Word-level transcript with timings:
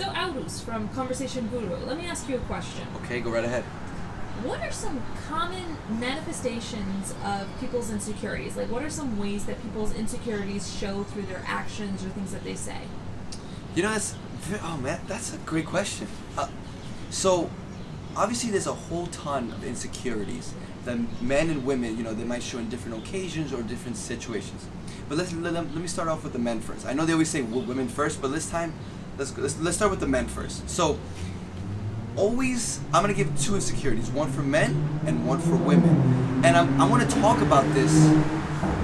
So, 0.00 0.10
Aurus 0.14 0.62
from 0.62 0.88
Conversation 0.94 1.46
Guru, 1.48 1.76
let 1.84 1.98
me 1.98 2.06
ask 2.06 2.26
you 2.26 2.36
a 2.36 2.38
question. 2.38 2.86
Okay, 3.04 3.20
go 3.20 3.30
right 3.30 3.44
ahead. 3.44 3.64
What 4.44 4.62
are 4.62 4.70
some 4.70 5.02
common 5.28 5.76
manifestations 5.90 7.12
of 7.22 7.46
people's 7.60 7.90
insecurities? 7.90 8.56
Like, 8.56 8.70
what 8.70 8.82
are 8.82 8.88
some 8.88 9.18
ways 9.18 9.44
that 9.44 9.60
people's 9.60 9.94
insecurities 9.94 10.74
show 10.74 11.02
through 11.02 11.24
their 11.24 11.42
actions 11.46 12.02
or 12.02 12.08
things 12.08 12.32
that 12.32 12.44
they 12.44 12.54
say? 12.54 12.78
You 13.74 13.82
know, 13.82 13.90
that's 13.90 14.14
oh 14.62 14.78
man, 14.78 15.02
that's 15.06 15.34
a 15.34 15.38
great 15.44 15.66
question. 15.66 16.08
Uh, 16.38 16.48
so, 17.10 17.50
obviously, 18.16 18.50
there's 18.50 18.66
a 18.66 18.72
whole 18.72 19.08
ton 19.08 19.52
of 19.52 19.62
insecurities 19.64 20.54
that 20.86 20.96
men 21.20 21.50
and 21.50 21.66
women, 21.66 21.98
you 21.98 22.04
know, 22.04 22.14
they 22.14 22.24
might 22.24 22.42
show 22.42 22.56
in 22.56 22.70
different 22.70 23.06
occasions 23.06 23.52
or 23.52 23.62
different 23.62 23.98
situations. 23.98 24.66
But 25.10 25.18
let's 25.18 25.34
let, 25.34 25.52
let 25.52 25.74
me 25.74 25.88
start 25.88 26.08
off 26.08 26.24
with 26.24 26.32
the 26.32 26.38
men 26.38 26.60
first. 26.60 26.86
I 26.86 26.94
know 26.94 27.04
they 27.04 27.12
always 27.12 27.28
say 27.28 27.42
women 27.42 27.86
first, 27.86 28.22
but 28.22 28.28
this 28.28 28.48
time, 28.48 28.72
let's 29.18 29.36
let's, 29.36 29.58
let's 29.60 29.76
start 29.76 29.90
with 29.90 30.00
the 30.00 30.06
men 30.06 30.26
first. 30.26 30.68
So, 30.68 30.98
always, 32.16 32.80
I'm 32.92 33.02
gonna 33.02 33.14
give 33.14 33.38
two 33.40 33.54
insecurities: 33.54 34.10
one 34.10 34.30
for 34.30 34.42
men 34.42 35.00
and 35.06 35.26
one 35.26 35.40
for 35.40 35.56
women. 35.56 36.42
And 36.44 36.56
I'm, 36.56 36.80
I 36.80 36.88
want 36.88 37.08
to 37.08 37.16
talk 37.20 37.40
about 37.42 37.64
this 37.74 37.92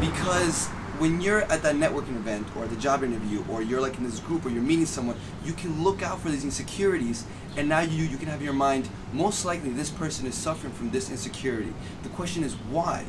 because 0.00 0.68
when 0.98 1.20
you're 1.20 1.42
at 1.42 1.62
that 1.62 1.74
networking 1.74 2.16
event 2.16 2.46
or 2.56 2.66
the 2.66 2.76
job 2.76 3.02
interview 3.02 3.44
or 3.50 3.62
you're 3.62 3.80
like 3.80 3.98
in 3.98 4.04
this 4.04 4.18
group 4.20 4.46
or 4.46 4.48
you're 4.48 4.62
meeting 4.62 4.86
someone, 4.86 5.16
you 5.44 5.52
can 5.52 5.82
look 5.82 6.02
out 6.02 6.20
for 6.20 6.30
these 6.30 6.44
insecurities 6.44 7.26
and 7.56 7.68
now 7.68 7.80
you 7.80 8.04
you 8.04 8.16
can 8.16 8.28
have 8.28 8.38
in 8.38 8.44
your 8.44 8.54
mind 8.54 8.88
most 9.12 9.44
likely 9.44 9.70
this 9.70 9.90
person 9.90 10.26
is 10.26 10.34
suffering 10.34 10.72
from 10.72 10.90
this 10.90 11.10
insecurity. 11.10 11.72
The 12.02 12.08
question 12.10 12.44
is 12.44 12.54
why? 12.70 13.04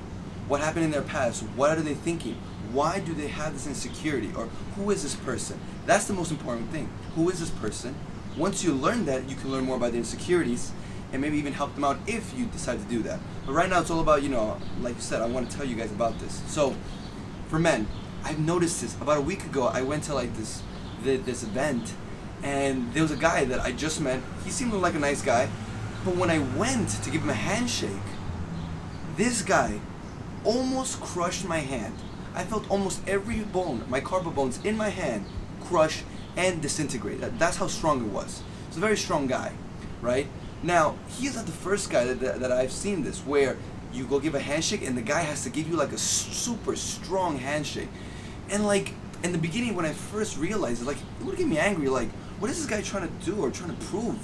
What 0.48 0.62
happened 0.62 0.86
in 0.86 0.92
their 0.92 1.02
past? 1.02 1.44
What 1.56 1.78
are 1.78 1.82
they 1.82 1.94
thinking? 1.94 2.38
Why 2.72 3.00
do 3.00 3.14
they 3.14 3.28
have 3.28 3.54
this 3.54 3.68
insecurity? 3.68 4.32
Or 4.36 4.46
who 4.76 4.92
is 4.92 5.04
this 5.04 5.16
person? 5.16 5.60
That's 5.86 6.06
the 6.06 6.14
most 6.14 6.32
important 6.32 6.70
thing. 6.72 6.90
Who 7.16 7.30
is 7.30 7.40
this 7.40 7.50
person? 7.50 7.96
Once 8.38 8.64
you 8.64 8.74
learn 8.74 9.06
that, 9.06 9.30
you 9.30 9.36
can 9.36 9.52
learn 9.52 9.66
more 9.66 9.78
about 9.78 9.92
the 9.92 9.98
insecurities 9.98 10.72
and 11.12 11.22
maybe 11.22 11.38
even 11.38 11.54
help 11.54 11.74
them 11.76 11.84
out 11.84 11.98
if 12.06 12.38
you 12.38 12.46
decide 12.46 12.80
to 12.80 12.86
do 12.86 13.02
that. 13.04 13.20
But 13.46 13.54
right 13.54 13.70
now 13.70 13.82
it's 13.82 13.90
all 13.90 14.02
about, 14.02 14.24
you 14.24 14.30
know, 14.30 14.58
like 14.82 14.96
you 14.96 15.02
said, 15.02 15.22
I 15.22 15.26
want 15.26 15.50
to 15.50 15.58
tell 15.58 15.66
you 15.66 15.76
guys 15.76 15.92
about 15.92 16.20
this. 16.20 16.42
So 16.48 16.76
for 17.48 17.60
men, 17.60 17.88
I've 18.24 18.40
noticed 18.40 18.82
this. 18.82 18.96
About 19.00 19.18
a 19.18 19.22
week 19.22 19.46
ago, 19.46 19.68
I 19.68 19.82
went 19.82 20.04
to 20.04 20.14
like 20.14 20.36
this 20.36 20.62
this 21.04 21.44
event, 21.44 21.94
and 22.44 22.94
there 22.94 23.04
was 23.04 23.12
a 23.12 23.18
guy 23.18 23.46
that 23.46 23.62
I 23.62 23.72
just 23.72 24.02
met. 24.02 24.20
He 24.44 24.50
seemed 24.50 24.74
like 24.74 24.96
a 24.96 25.00
nice 25.00 25.22
guy, 25.22 25.48
but 26.04 26.18
when 26.18 26.30
I 26.30 26.40
went 26.58 26.90
to 26.90 27.10
give 27.10 27.22
him 27.22 27.30
a 27.30 27.34
handshake, 27.34 27.92
this 29.16 29.42
guy 29.42 29.80
almost 30.48 31.02
crushed 31.02 31.46
my 31.46 31.60
hand. 31.60 31.94
I 32.34 32.44
felt 32.44 32.72
almost 32.72 33.06
every 33.08 33.40
bone, 33.42 33.84
my 33.90 34.00
carpal 34.00 34.34
bones 34.34 34.64
in 34.64 34.78
my 34.78 34.90
hand, 34.90 35.26
crush 35.62 36.04
and 36.38 36.62
disintegrate. 36.62 37.20
That's 37.38 37.58
how 37.58 37.68
strong 37.68 38.06
it 38.06 38.12
was. 38.12 38.42
It's 38.70 38.78
a 38.78 38.80
very 38.80 38.96
strong 38.96 39.28
guy, 39.28 39.52
right? 40.02 40.28
Now, 40.64 40.96
he's 41.10 41.36
not 41.36 41.46
the 41.46 41.52
first 41.52 41.90
guy 41.90 42.06
that, 42.06 42.20
that, 42.22 42.40
that 42.40 42.52
I've 42.52 42.72
seen 42.72 43.04
this, 43.04 43.20
where 43.20 43.58
you 43.92 44.06
go 44.06 44.20
give 44.20 44.36
a 44.36 44.40
handshake 44.40 44.84
and 44.84 44.98
the 44.98 45.02
guy 45.02 45.22
has 45.22 45.44
to 45.44 45.50
give 45.50 45.68
you 45.68 45.76
like 45.76 45.92
a 45.92 45.98
super 45.98 46.76
strong 46.78 47.38
handshake. 47.38 47.90
And 48.50 48.66
like 48.66 48.94
in 49.24 49.34
the 49.34 49.38
beginning 49.38 49.76
when 49.76 49.86
I 49.86 49.92
first 49.92 50.38
realized 50.38 50.82
it, 50.82 50.86
like 50.86 50.98
it 51.20 51.26
would 51.26 51.38
get 51.38 51.48
me 51.48 51.58
angry, 51.58 51.90
like 51.90 52.10
what 52.40 52.50
is 52.50 52.58
this 52.58 52.68
guy 52.68 52.82
trying 52.82 53.08
to 53.08 53.26
do 53.26 53.42
or 53.42 53.52
trying 53.52 53.76
to 53.76 53.86
prove? 53.88 54.20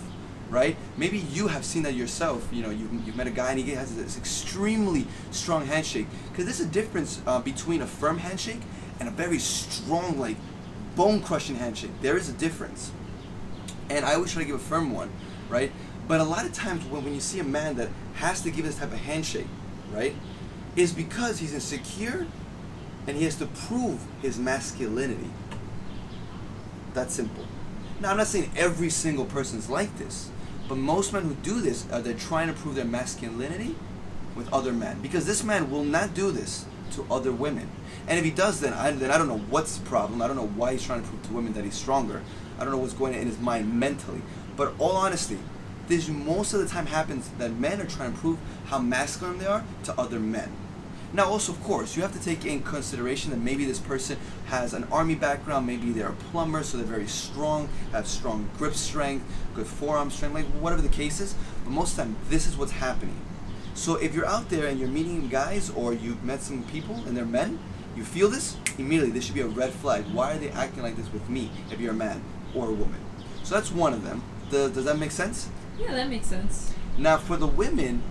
Right? 0.49 0.77
Maybe 0.97 1.17
you 1.17 1.47
have 1.47 1.65
seen 1.65 1.83
that 1.83 1.95
yourself. 1.95 2.47
You 2.51 2.61
know, 2.61 2.69
you, 2.69 2.87
you've 3.05 3.15
met 3.15 3.27
a 3.27 3.31
guy 3.31 3.51
and 3.51 3.59
he 3.59 3.71
has 3.71 3.95
this 3.95 4.17
extremely 4.17 5.07
strong 5.31 5.65
handshake. 5.65 6.07
Because 6.29 6.45
there's 6.45 6.59
a 6.59 6.71
difference 6.71 7.21
uh, 7.25 7.39
between 7.39 7.81
a 7.81 7.87
firm 7.87 8.19
handshake 8.19 8.61
and 8.99 9.09
a 9.09 9.11
very 9.11 9.39
strong, 9.39 10.19
like, 10.19 10.37
bone 10.95 11.21
crushing 11.21 11.55
handshake. 11.55 11.91
There 12.01 12.17
is 12.17 12.29
a 12.29 12.33
difference. 12.33 12.91
And 13.89 14.05
I 14.05 14.13
always 14.13 14.31
try 14.31 14.43
to 14.43 14.47
give 14.47 14.55
a 14.55 14.59
firm 14.59 14.93
one, 14.93 15.09
right? 15.49 15.71
But 16.07 16.21
a 16.21 16.23
lot 16.23 16.45
of 16.45 16.53
times 16.53 16.85
when, 16.85 17.03
when 17.03 17.15
you 17.15 17.21
see 17.21 17.39
a 17.39 17.43
man 17.43 17.75
that 17.77 17.89
has 18.15 18.41
to 18.41 18.51
give 18.51 18.65
this 18.65 18.77
type 18.77 18.91
of 18.91 18.99
handshake, 18.99 19.47
right, 19.91 20.15
is 20.75 20.93
because 20.93 21.39
he's 21.39 21.53
insecure 21.53 22.27
and 23.07 23.17
he 23.17 23.23
has 23.23 23.35
to 23.37 23.45
prove 23.45 24.01
his 24.21 24.37
masculinity. 24.37 25.29
That's 26.93 27.13
simple. 27.13 27.45
Now, 28.03 28.11
I'm 28.11 28.17
not 28.17 28.27
saying 28.27 28.51
every 28.57 28.89
single 28.89 29.23
person's 29.23 29.69
like 29.69 29.97
this, 29.97 30.29
but 30.67 30.75
most 30.75 31.13
men 31.13 31.23
who 31.23 31.35
do 31.35 31.61
this 31.61 31.89
are 31.89 32.01
they're 32.01 32.13
trying 32.13 32.47
to 32.47 32.53
prove 32.53 32.75
their 32.75 32.83
masculinity 32.83 33.77
with 34.35 34.51
other 34.51 34.73
men. 34.73 34.99
Because 35.01 35.25
this 35.25 35.41
man 35.41 35.71
will 35.71 35.85
not 35.85 36.13
do 36.13 36.29
this 36.29 36.65
to 36.95 37.05
other 37.09 37.31
women. 37.31 37.69
And 38.05 38.19
if 38.19 38.25
he 38.25 38.31
does, 38.31 38.59
then 38.59 38.73
I, 38.73 38.91
then 38.91 39.09
I 39.09 39.17
don't 39.17 39.29
know 39.29 39.37
what's 39.49 39.77
the 39.77 39.85
problem. 39.85 40.21
I 40.21 40.27
don't 40.27 40.35
know 40.35 40.47
why 40.47 40.73
he's 40.73 40.83
trying 40.83 41.01
to 41.01 41.07
prove 41.07 41.23
to 41.27 41.33
women 41.33 41.53
that 41.53 41.63
he's 41.63 41.75
stronger. 41.75 42.21
I 42.59 42.65
don't 42.65 42.73
know 42.73 42.77
what's 42.77 42.91
going 42.91 43.13
on 43.13 43.21
in 43.21 43.27
his 43.27 43.39
mind 43.39 43.73
mentally. 43.79 44.21
But 44.57 44.73
all 44.79 44.97
honesty, 44.97 45.39
this 45.87 46.09
most 46.09 46.53
of 46.53 46.59
the 46.59 46.67
time 46.67 46.87
happens 46.87 47.29
that 47.37 47.53
men 47.53 47.79
are 47.79 47.85
trying 47.85 48.11
to 48.11 48.19
prove 48.19 48.37
how 48.65 48.79
masculine 48.79 49.37
they 49.37 49.45
are 49.45 49.63
to 49.85 49.97
other 49.97 50.19
men. 50.19 50.51
Now, 51.13 51.29
also, 51.29 51.51
of 51.51 51.63
course, 51.63 51.95
you 51.95 52.01
have 52.01 52.11
to 52.13 52.23
take 52.23 52.43
in 52.43 52.63
consideration 52.63 53.29
that 53.29 53.39
maybe 53.39 53.65
this 53.65 53.77
person 53.77 54.17
has 54.47 54.73
an 54.73 54.85
army 54.85 55.13
background, 55.13 55.67
maybe 55.67 55.91
they're 55.91 56.09
a 56.09 56.13
plumber, 56.13 56.63
so 56.63 56.77
they're 56.77 56.87
very 56.87 57.07
strong, 57.07 57.69
have 57.91 58.07
strong 58.07 58.49
grip 58.57 58.73
strength, 58.73 59.23
good 59.53 59.67
forearm 59.67 60.09
strength, 60.09 60.33
like 60.33 60.45
whatever 60.59 60.81
the 60.81 60.89
case 60.89 61.19
is. 61.19 61.35
But 61.63 61.71
most 61.71 61.91
of 61.91 61.97
the 61.97 62.03
time, 62.03 62.15
this 62.29 62.47
is 62.47 62.57
what's 62.57 62.71
happening. 62.71 63.15
So 63.75 63.95
if 63.95 64.15
you're 64.15 64.25
out 64.25 64.49
there 64.49 64.65
and 64.65 64.79
you're 64.79 64.89
meeting 64.89 65.29
guys 65.29 65.69
or 65.69 65.93
you've 65.93 66.23
met 66.23 66.41
some 66.41 66.63
people 66.63 66.95
and 67.05 67.15
they're 67.15 67.25
men, 67.25 67.59
you 67.95 68.03
feel 68.03 68.27
this, 68.27 68.57
immediately 68.79 69.11
this 69.11 69.23
should 69.23 69.35
be 69.35 69.41
a 69.41 69.47
red 69.47 69.71
flag. 69.71 70.05
Why 70.11 70.33
are 70.33 70.37
they 70.39 70.49
acting 70.49 70.81
like 70.81 70.95
this 70.95 71.11
with 71.13 71.29
me 71.29 71.51
if 71.69 71.79
you're 71.79 71.91
a 71.91 71.95
man 71.95 72.23
or 72.55 72.69
a 72.69 72.73
woman? 72.73 72.99
So 73.43 73.53
that's 73.53 73.71
one 73.71 73.93
of 73.93 74.03
them. 74.03 74.23
Does, 74.49 74.71
does 74.71 74.85
that 74.85 74.97
make 74.97 75.11
sense? 75.11 75.49
Yeah, 75.79 75.93
that 75.93 76.09
makes 76.09 76.27
sense. 76.27 76.73
Now, 76.97 77.17
for 77.17 77.37
the 77.37 77.47
women, 77.47 78.01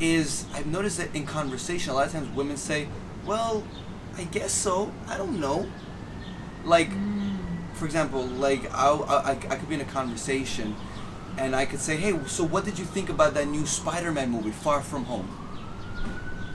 is 0.00 0.44
I've 0.54 0.66
noticed 0.66 0.98
that 0.98 1.14
in 1.14 1.26
conversation, 1.26 1.92
a 1.92 1.94
lot 1.94 2.06
of 2.06 2.12
times 2.12 2.28
women 2.36 2.56
say, 2.56 2.88
"Well, 3.26 3.64
I 4.16 4.24
guess 4.24 4.52
so. 4.52 4.92
I 5.06 5.16
don't 5.16 5.40
know." 5.40 5.66
Like, 6.64 6.90
for 7.74 7.84
example, 7.84 8.22
like 8.22 8.72
I, 8.74 8.90
I, 8.90 9.30
I 9.30 9.34
could 9.34 9.68
be 9.68 9.74
in 9.74 9.80
a 9.80 9.84
conversation, 9.84 10.76
and 11.36 11.54
I 11.54 11.64
could 11.66 11.80
say, 11.80 11.96
"Hey, 11.96 12.18
so 12.26 12.44
what 12.44 12.64
did 12.64 12.78
you 12.78 12.84
think 12.84 13.08
about 13.08 13.34
that 13.34 13.48
new 13.48 13.66
Spider-Man 13.66 14.30
movie, 14.30 14.50
Far 14.50 14.82
From 14.82 15.04
Home?" 15.04 15.28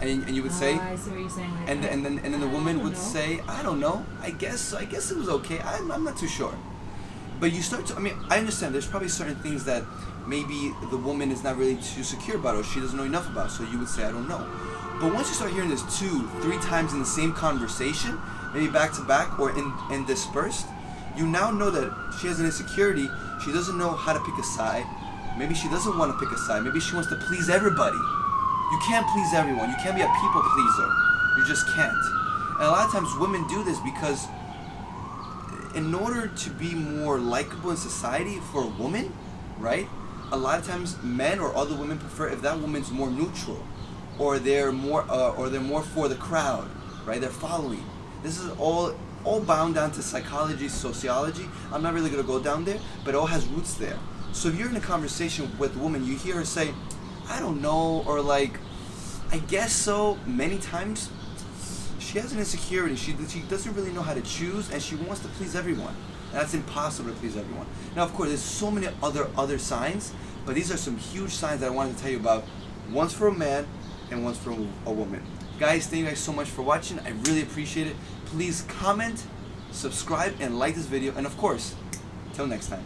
And, 0.02 0.24
and 0.24 0.36
you 0.36 0.44
would 0.44 0.52
say, 0.52 0.74
oh, 0.76 0.82
I 0.82 0.96
see 0.98 1.12
what 1.12 1.20
you're 1.20 1.30
saying. 1.30 1.54
Like, 1.54 1.70
and, 1.70 1.86
and 1.86 2.06
then 2.06 2.20
and 2.20 2.34
then 2.34 2.42
the 2.42 2.48
woman 2.50 2.84
would 2.84 2.94
know. 2.94 3.00
say, 3.00 3.40
"I 3.48 3.64
don't 3.64 3.80
know. 3.80 4.06
I 4.22 4.32
guess 4.32 4.74
I 4.74 4.86
guess 4.86 5.12
it 5.12 5.18
was 5.18 5.30
okay. 5.30 5.60
I'm, 5.60 5.92
I'm 5.92 6.04
not 6.04 6.18
too 6.18 6.28
sure." 6.28 6.54
But 7.44 7.52
you 7.52 7.62
start 7.62 7.86
to. 7.88 7.98
I 7.98 8.00
mean, 8.00 8.16
I 8.30 8.40
understand. 8.40 8.74
There's 8.74 8.88
probably 8.88 9.10
certain 9.10 9.36
things 9.36 9.66
that 9.66 9.84
maybe 10.26 10.72
the 10.90 10.96
woman 10.96 11.30
is 11.30 11.44
not 11.44 11.58
really 11.58 11.76
too 11.76 12.02
secure 12.02 12.38
about 12.38 12.56
or 12.56 12.64
she 12.64 12.80
doesn't 12.80 12.96
know 12.96 13.04
enough 13.04 13.30
about. 13.30 13.52
So 13.52 13.66
you 13.66 13.80
would 13.80 13.90
say, 13.90 14.06
I 14.06 14.14
don't 14.14 14.30
know. 14.30 14.48
But 15.02 15.14
once 15.14 15.28
you 15.28 15.36
start 15.36 15.52
hearing 15.52 15.68
this 15.68 15.84
two, 16.00 16.26
three 16.40 16.56
times 16.60 16.94
in 16.94 17.00
the 17.00 17.06
same 17.06 17.34
conversation, 17.34 18.18
maybe 18.54 18.70
back 18.70 18.94
to 18.94 19.02
back 19.02 19.38
or 19.42 19.52
in, 19.60 20.06
dispersed, 20.06 20.68
you 21.18 21.28
now 21.28 21.52
know 21.52 21.70
that 21.70 21.92
she 22.22 22.28
has 22.28 22.40
an 22.40 22.46
insecurity. 22.46 23.10
She 23.44 23.52
doesn't 23.52 23.78
know 23.78 23.92
how 23.92 24.14
to 24.14 24.22
pick 24.22 24.38
a 24.40 24.44
side. 24.44 24.86
Maybe 25.38 25.54
she 25.54 25.68
doesn't 25.68 25.98
want 26.00 26.14
to 26.14 26.26
pick 26.26 26.34
a 26.34 26.40
side. 26.48 26.64
Maybe 26.64 26.80
she 26.80 26.96
wants 26.96 27.10
to 27.10 27.18
please 27.28 27.50
everybody. 27.50 28.00
You 28.72 28.80
can't 28.88 29.06
please 29.12 29.34
everyone. 29.34 29.70
You 29.70 29.76
can't 29.84 29.98
be 29.98 30.02
a 30.02 30.08
people 30.08 30.42
pleaser. 30.48 30.90
You 31.36 31.44
just 31.46 31.68
can't. 31.76 32.04
And 32.64 32.64
a 32.64 32.72
lot 32.72 32.86
of 32.88 32.94
times 32.94 33.12
women 33.20 33.46
do 33.50 33.66
this 33.66 33.82
because 33.82 34.32
in 35.76 35.94
order 35.94 36.28
to 36.28 36.50
be 36.52 36.74
more 36.74 37.20
likable 37.20 37.72
in 37.72 37.78
society 37.78 38.40
for 38.52 38.64
a 38.64 38.68
woman, 38.68 39.14
right? 39.58 39.88
a 40.34 40.38
lot 40.38 40.58
of 40.58 40.66
times 40.66 41.02
men 41.04 41.40
or 41.40 41.56
other 41.56 41.76
women 41.76 42.00
prefer 42.00 42.28
if 42.28 42.42
that 42.42 42.60
woman's 42.60 42.90
more 42.90 43.10
neutral 43.12 43.64
or 44.18 44.40
they're 44.40 44.72
more 44.72 45.06
uh, 45.08 45.30
or 45.34 45.48
they're 45.48 45.62
more 45.62 45.84
for 45.84 46.08
the 46.08 46.16
crowd 46.16 46.68
right 47.06 47.22
they're 47.22 47.30
following 47.30 47.86
this 48.24 48.40
is 48.40 48.50
all 48.58 48.96
all 49.24 49.40
bound 49.40 49.76
down 49.76 49.92
to 49.92 50.02
psychology 50.02 50.68
sociology 50.68 51.48
i'm 51.72 51.84
not 51.84 51.94
really 51.94 52.10
to 52.10 52.24
go 52.24 52.40
down 52.40 52.66
there 52.66 52.80
but 53.06 53.14
it 53.14 53.18
all 53.18 53.28
has 53.28 53.46
roots 53.50 53.76
there 53.76 53.98
so 54.32 54.50
if 54.50 54.58
you're 54.58 54.70
in 54.70 54.76
a 54.76 54.82
conversation 54.82 55.50
with 55.60 55.76
a 55.76 55.80
woman 55.80 56.04
you 56.04 56.18
hear 56.18 56.36
her 56.36 56.46
say 56.46 56.74
i 57.30 57.40
don't 57.40 57.62
know 57.62 58.04
or 58.08 58.20
like 58.20 58.60
i 59.32 59.38
guess 59.38 59.72
so 59.72 60.18
many 60.26 60.58
times 60.58 61.12
she 62.14 62.20
has 62.20 62.32
an 62.32 62.40
insecurity 62.40 62.96
she, 62.96 63.14
she 63.28 63.42
doesn't 63.42 63.74
really 63.76 63.92
know 63.92 64.02
how 64.02 64.14
to 64.14 64.22
choose 64.22 64.72
and 64.72 64.82
she 64.82 64.96
wants 64.96 65.22
to 65.22 65.28
please 65.30 65.56
everyone 65.56 65.96
that's 66.34 66.56
impossible 66.56 67.12
to 67.12 67.16
please 67.18 67.38
everyone. 67.38 67.68
Now, 67.96 68.04
of 68.04 68.14
course, 68.16 68.30
there's 68.30 68.42
so 68.42 68.72
many 68.72 68.88
other 69.04 69.30
other 69.38 69.60
signs, 69.60 70.12
but 70.46 70.56
these 70.56 70.72
are 70.72 70.78
some 70.78 70.98
huge 70.98 71.32
signs 71.32 71.62
that 71.62 71.68
I 71.68 71.70
wanted 71.70 71.96
to 71.96 72.02
tell 72.02 72.12
you 72.12 72.18
about. 72.18 72.44
Once 72.92 73.14
for 73.14 73.28
a 73.28 73.32
man, 73.32 73.68
and 74.12 74.24
once 74.24 74.38
for 74.38 74.52
a 74.52 74.92
woman. 74.92 75.24
Guys, 75.60 75.88
thank 75.88 76.02
you 76.02 76.08
guys 76.08 76.20
so 76.20 76.34
much 76.34 76.50
for 76.50 76.64
watching. 76.64 77.00
I 77.00 77.12
really 77.28 77.44
appreciate 77.44 77.88
it. 77.88 77.96
Please 78.26 78.64
comment, 78.64 79.24
subscribe, 79.72 80.34
and 80.40 80.58
like 80.58 80.76
this 80.76 80.88
video. 80.88 81.14
And 81.16 81.28
of 81.28 81.38
course, 81.38 81.76
till 82.34 82.48
next 82.48 82.68
time. 82.68 82.84